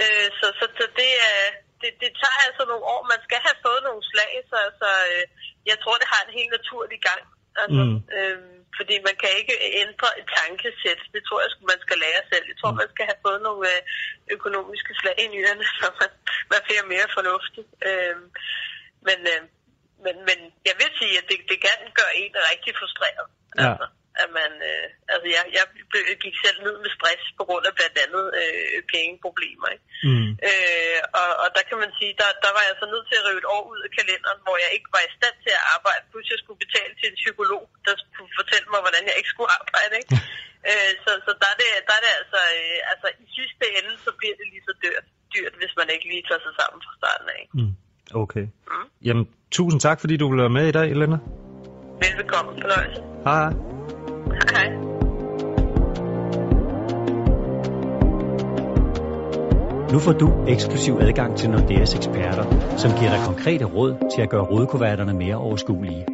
[0.00, 1.40] øh, så, så, så det er...
[1.82, 3.02] Det, det tager altså nogle år.
[3.12, 5.24] Man skal have fået nogle slag, så, så øh,
[5.70, 7.22] jeg tror, det har en helt naturlig gang.
[7.62, 7.98] Altså, Mm.
[8.16, 8.38] øh,
[8.78, 11.00] fordi man kan ikke ændre et tankesæt.
[11.14, 12.46] Det tror jeg, man skal lære selv.
[12.50, 13.80] Jeg tror, man skal have fået nogle øh,
[14.36, 16.10] økonomiske slag i nyerne, så man,
[16.52, 17.64] man bliver mere fornuftig.
[17.88, 18.16] Øh,
[19.08, 19.42] men, øh,
[20.04, 20.38] men, men
[20.68, 23.26] jeg vil sige, at det, det kan gøre en rigtig frustreret.
[23.58, 23.62] Ja.
[23.64, 23.86] Altså,
[24.22, 25.66] at man, øh, altså jeg, jeg
[26.24, 29.68] gik selv ned med stress på grund af blandt andet øh, pengeproblemer.
[29.74, 29.86] Ikke?
[30.08, 30.30] mm.
[30.48, 33.26] Øh, og, og der kan man sige, der, der var jeg så nødt til at
[33.26, 36.04] rive et år ud af kalenderen, hvor jeg ikke var i stand til at arbejde.
[36.10, 39.52] Plus jeg skulle betale til en psykolog, der skulle fortælle mig, hvordan jeg ikke skulle
[39.60, 39.94] arbejde.
[40.00, 40.12] Ikke?
[40.68, 43.92] øh, så så der, er det, der er det altså, øh, altså, i sidste ende,
[44.04, 46.92] så bliver det lige så dyrt, dyrt hvis man ikke lige tager sig sammen fra
[47.00, 47.42] starten af.
[47.58, 47.74] Mm.
[48.22, 48.44] Okay.
[48.72, 48.88] Mm.
[49.06, 49.24] Jamen,
[49.56, 51.18] tusind tak, fordi du ville være med i dag, Elena.
[52.02, 53.00] Velbekomme, fornøjelse.
[53.30, 53.83] Hej.
[54.54, 54.94] Hej.
[59.92, 64.30] Nu får du eksklusiv adgang til Nordeas eksperter, som giver dig konkrete råd til at
[64.30, 66.06] gøre rådkuverterne mere overskuelige.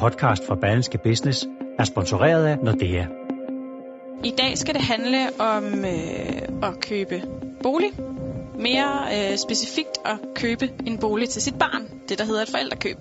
[0.00, 1.46] Podcast fra Berlingske Business
[1.78, 3.04] er sponsoreret af Nordea.
[4.24, 7.22] I dag skal det handle om øh, at købe
[7.62, 7.90] bolig.
[8.58, 11.82] Mere øh, specifikt at købe en bolig til sit barn.
[12.08, 12.96] Det, der hedder et forældrekøb.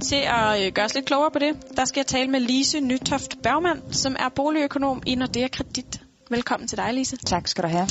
[0.00, 2.80] Til at øh, gøre os lidt klogere på det, der skal jeg tale med Lise
[2.80, 6.00] Nytoft Bergmann, som er boligøkonom i Nordea Kredit.
[6.30, 7.16] Velkommen til dig, Lise.
[7.16, 7.88] Tak skal du have.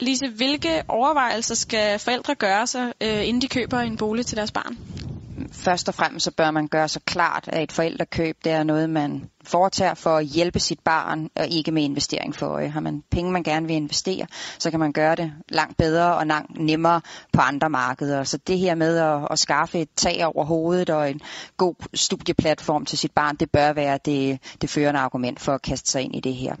[0.00, 4.52] Lise, hvilke overvejelser skal forældre gøre sig, øh, inden de køber en bolig til deres
[4.52, 4.78] barn?
[5.52, 8.90] Først og fremmest så bør man gøre sig klart, at et forældrekøb det er noget,
[8.90, 12.68] man foretager for at hjælpe sit barn, og ikke med investering for øje.
[12.68, 14.26] Har man penge, man gerne vil investere,
[14.58, 17.00] så kan man gøre det langt bedre og langt nemmere
[17.32, 18.24] på andre markeder.
[18.24, 21.20] Så det her med at, at skaffe et tag over hovedet og en
[21.56, 25.90] god studieplatform til sit barn, det bør være det, det førende argument for at kaste
[25.90, 26.54] sig ind i det her.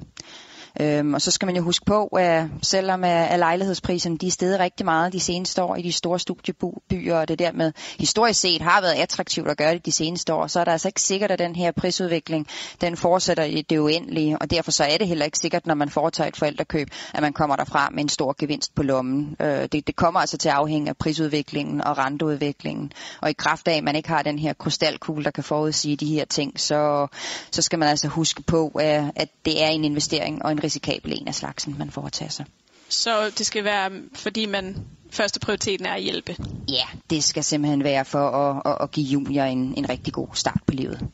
[0.80, 4.60] Øhm, og så skal man jo huske på, at selvom at lejlighedspriserne de er steget
[4.60, 8.80] rigtig meget de seneste år i de store studiebyer, og det dermed historisk set har
[8.80, 11.38] været attraktivt at gøre det de seneste år, så er der altså ikke sikkert, at
[11.38, 12.46] den her prisudvikling
[12.80, 15.88] den fortsætter i det uendelige, og derfor så er det heller ikke sikkert, når man
[15.88, 19.36] foretager et forældrekøb, at man kommer derfra med en stor gevinst på lommen.
[19.40, 23.68] Øh, det, det kommer altså til at afhænge af prisudviklingen og renteudviklingen, og i kraft
[23.68, 27.06] af, at man ikke har den her krystalkugle, der kan forudsige de her ting, så,
[27.50, 31.20] så skal man altså huske på, at, at det er en investering og en risikabel
[31.20, 32.46] en af slagsen, man foretager sig.
[32.88, 34.76] Så det skal være, fordi man
[35.10, 36.36] første prioriteten er at hjælpe?
[36.68, 40.28] Ja, det skal simpelthen være for at, at, at give junior en, en rigtig god
[40.34, 41.08] start på livet.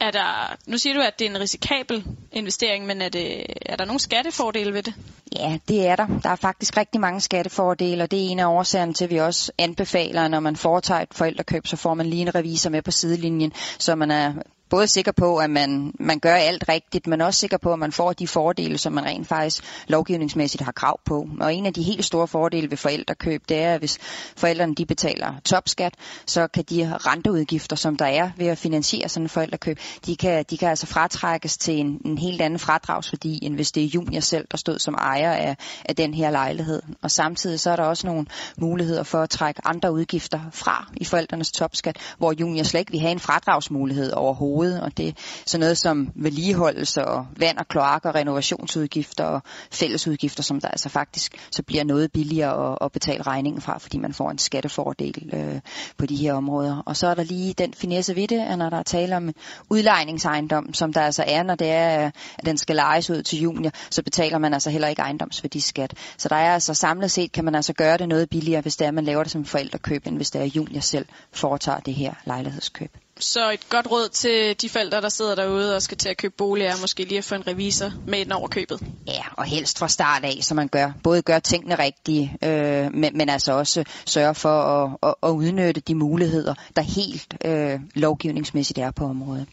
[0.00, 3.76] Er der, nu siger du, at det er en risikabel investering, men er, det, er
[3.76, 4.94] der nogle skattefordele ved det?
[5.36, 6.06] Ja, det er der.
[6.22, 9.16] Der er faktisk rigtig mange skattefordele, og det er en af årsagerne til, at vi
[9.16, 12.82] også anbefaler, at når man foretager et forældrekøb, så får man lige en revisor med
[12.82, 14.32] på sidelinjen, så man er
[14.70, 17.92] både sikker på, at man, man gør alt rigtigt, men også sikker på, at man
[17.92, 21.28] får de fordele, som man rent faktisk lovgivningsmæssigt har krav på.
[21.40, 23.98] Og en af de helt store fordele ved forældrekøb, det er, at hvis
[24.36, 25.94] forældrene de betaler topskat,
[26.26, 30.44] så kan de renteudgifter, som der er ved at finansiere sådan en forældrekøb, de kan,
[30.50, 34.20] de kan altså fratrækkes til en, en helt anden fradragsværdi, end hvis det er junior
[34.20, 36.82] selv, der stod som ejer af, af den her lejlighed.
[37.02, 38.26] Og samtidig så er der også nogle
[38.58, 43.00] muligheder for at trække andre udgifter fra i forældrenes topskat, hvor junior slet ikke vil
[43.00, 45.12] have en fradragsmulighed overhovedet overhovedet, og det er
[45.46, 49.42] sådan noget som vedligeholdelse og vand og kloak og renovationsudgifter og
[49.72, 53.98] fællesudgifter, som der altså faktisk så bliver noget billigere at, at betale regningen fra, fordi
[53.98, 55.60] man får en skattefordel øh,
[55.98, 56.82] på de her områder.
[56.86, 59.32] Og så er der lige den finesse ved det, at når der er tale om
[59.70, 63.70] udlejningsejendom, som der altså er, når det er, at den skal lejes ud til junior,
[63.90, 65.94] så betaler man altså heller ikke ejendomsværdiskat.
[66.18, 68.84] Så der er altså samlet set, kan man altså gøre det noget billigere, hvis det
[68.84, 71.94] er, at man laver det som forældrekøb, end hvis det er junior selv foretager det
[71.94, 72.96] her lejlighedskøb.
[73.20, 76.34] Så et godt råd til de forældre, der sidder derude og skal til at købe
[76.38, 78.80] bolig, er måske lige at få en revisor med ind over købet.
[79.06, 83.16] Ja, og helst fra start af, så man gør, både gør tingene rigtige, øh, men,
[83.16, 88.78] men altså også sørge for at, at, at udnytte de muligheder, der helt øh, lovgivningsmæssigt
[88.78, 89.46] er på området.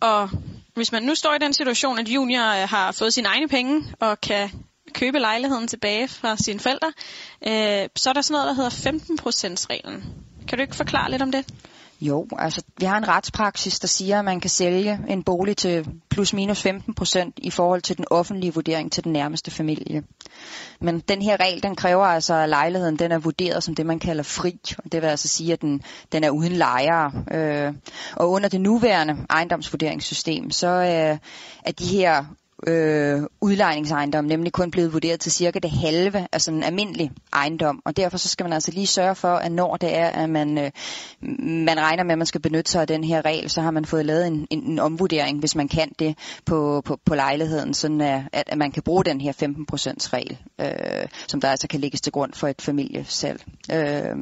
[0.00, 0.30] Og
[0.74, 3.94] hvis man nu står i den situation, at junior øh, har fået sine egne penge
[4.00, 4.50] og kan
[4.94, 6.92] købe lejligheden tilbage fra sine forældre,
[7.46, 10.04] øh, så er der sådan noget, der hedder 15%-reglen.
[10.48, 11.44] Kan du ikke forklare lidt om det?
[12.00, 15.88] Jo, altså vi har en retspraksis, der siger, at man kan sælge en bolig til
[16.10, 20.02] plus minus 15 procent i forhold til den offentlige vurdering til den nærmeste familie.
[20.80, 23.98] Men den her regel, den kræver altså, at lejligheden den er vurderet som det, man
[23.98, 24.60] kalder fri.
[24.78, 27.12] Og det vil altså sige, at den, den er uden lejere.
[27.32, 27.74] Øh,
[28.16, 31.18] og under det nuværende ejendomsvurderingssystem, så øh,
[31.64, 32.24] er de her
[32.66, 37.82] øh, udlejningsejendom, nemlig kun blevet vurderet til cirka det halve af sådan en almindelig ejendom.
[37.84, 40.58] Og derfor så skal man altså lige sørge for, at når det er, at man,
[40.58, 40.70] øh,
[41.66, 43.84] man regner med, at man skal benytte sig af den her regel, så har man
[43.84, 48.00] fået lavet en, en, en omvurdering, hvis man kan det på, på, på lejligheden, sådan
[48.00, 49.36] at, at man kan bruge den her 15%
[50.12, 53.44] regel, øh, som der altså kan lægges til grund for et familiesalg.
[53.72, 54.16] Øh,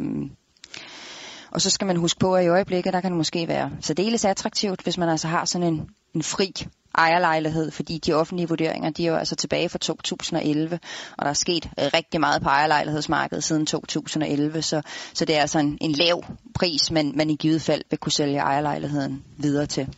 [1.50, 4.24] og så skal man huske på, at i øjeblikket, der kan det måske være særdeles
[4.24, 6.52] attraktivt, hvis man altså har sådan en, en fri
[6.94, 10.78] ejerlejlighed, fordi de offentlige vurderinger, de er jo altså tilbage fra 2011,
[11.18, 14.82] og der er sket øh, rigtig meget på ejerlejlighedsmarkedet siden 2011, så,
[15.14, 16.24] så det er altså en, en lav
[16.54, 19.88] pris, men man i givet fald vil kunne sælge ejerlejligheden videre til.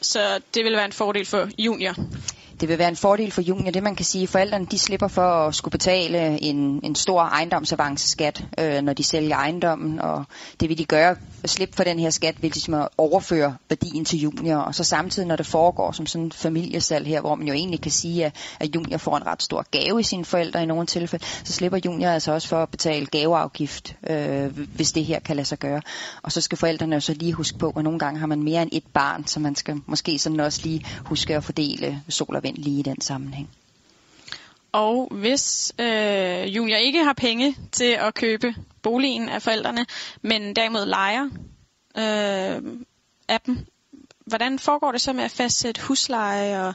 [0.00, 1.94] Så det vil være en fordel for junior?
[2.60, 3.70] Det vil være en fordel for junior.
[3.70, 8.44] Det man kan sige, forældrene de slipper for at skulle betale en, en stor ejendomsavanceskat,
[8.58, 10.24] øh, når de sælger ejendommen, og
[10.60, 14.18] det vil de gøre, slippe for den her skat, vil de ligesom overføre værdien til
[14.18, 17.54] junior, og så samtidig, når det foregår som sådan en familiesalg her, hvor man jo
[17.54, 20.66] egentlig kan sige, at, at junior får en ret stor gave i sine forældre i
[20.66, 25.20] nogle tilfælde, så slipper junior altså også for at betale gaveafgift, øh, hvis det her
[25.20, 25.82] kan lade sig gøre.
[26.22, 28.62] Og så skal forældrene jo så lige huske på, at nogle gange har man mere
[28.62, 32.42] end et barn, så man skal måske sådan også lige huske at fordele sol og
[32.42, 33.48] vind lige i den sammenhæng.
[34.72, 39.86] Og hvis øh, junior ikke har penge til at købe boligen af forældrene,
[40.22, 41.24] men derimod lejer
[41.96, 42.62] øh,
[43.28, 43.58] af dem,
[44.26, 46.74] hvordan foregår det så med at fastsætte husleje, og,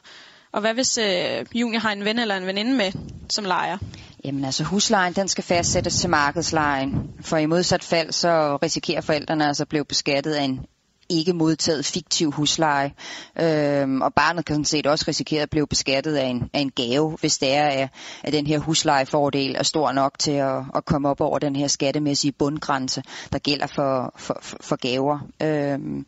[0.52, 2.92] og hvad hvis øh, junior har en ven eller en veninde med
[3.30, 3.78] som lejer?
[4.24, 9.48] Jamen altså huslejen, den skal fastsættes til markedslejen, for i modsat fald så risikerer forældrene
[9.48, 10.66] altså at blive beskattet af en
[11.10, 12.94] ikke modtaget fiktiv husleje.
[13.40, 16.72] Øhm, og barnet kan sådan set også risikere at blive beskattet af en, af en
[16.72, 17.90] gave, hvis det er, at,
[18.24, 21.68] at den her huslejefordel er stor nok til at, at komme op over den her
[21.68, 25.20] skattemæssige bundgrænse, der gælder for, for, for gaver.
[25.44, 26.06] Øhm,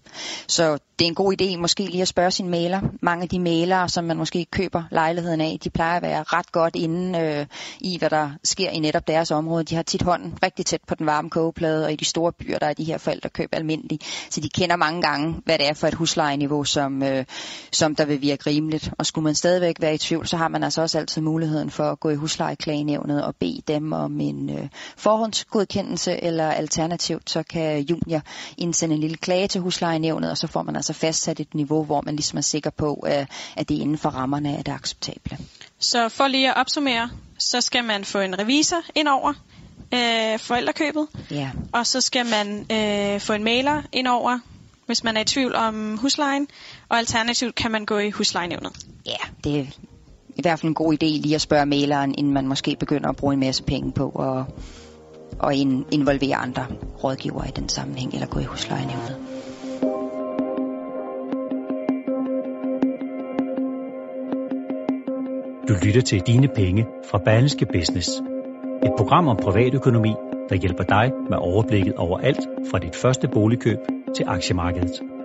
[0.48, 2.82] så det er en god idé måske lige at spørge sin maler.
[3.02, 6.52] Mange af de malere, som man måske køber lejligheden af, de plejer at være ret
[6.52, 7.46] godt inde øh,
[7.80, 9.64] i, hvad der sker i netop deres område.
[9.64, 12.60] De har tit hånden rigtig tæt på den varme kogeplade, og i de store byer,
[12.60, 14.00] der er de her forældre køb almindelige.
[14.30, 17.26] Så de kender mange gange, hvad det er for et huslejeniveau, som, øh,
[17.72, 18.92] som der vil virke rimeligt.
[18.98, 21.84] Og skulle man stadigvæk være i tvivl, så har man altså også altid muligheden for
[21.84, 27.82] at gå i huslejeklagenævnet og bede dem om en øh, forhåndsgodkendelse, eller alternativt, så kan
[27.82, 28.22] junior
[28.58, 32.02] indsende en lille klage til huslejenævnet, og så får man altså fastsat et niveau, hvor
[32.06, 32.94] man ligesom er sikker på,
[33.56, 35.38] at det er inden for rammerne af det acceptable.
[35.80, 39.34] Så for lige at opsummere, så skal man få en revisor ind over
[39.94, 41.52] øh, forældrekøbet, ja.
[41.74, 44.40] og så skal man øh, få en mailer ind over,
[44.90, 46.48] hvis man er i tvivl om huslejen,
[46.90, 48.72] og alternativt kan man gå i huslejenævnet.
[49.06, 49.66] Ja, det er
[50.36, 53.16] i hvert fald en god idé lige at spørge maileren, inden man måske begynder at
[53.16, 55.58] bruge en masse penge på at, at
[55.92, 56.66] involvere andre
[57.04, 59.18] rådgivere i den sammenhæng, eller gå i huslejenævnet.
[65.68, 68.22] Du lytter til Dine Penge fra Berlingske Business.
[68.84, 70.14] Et program om privatøkonomi,
[70.50, 73.78] der hjælper dig med overblikket over alt fra dit første boligkøb
[74.16, 75.19] til aktiemarkedet.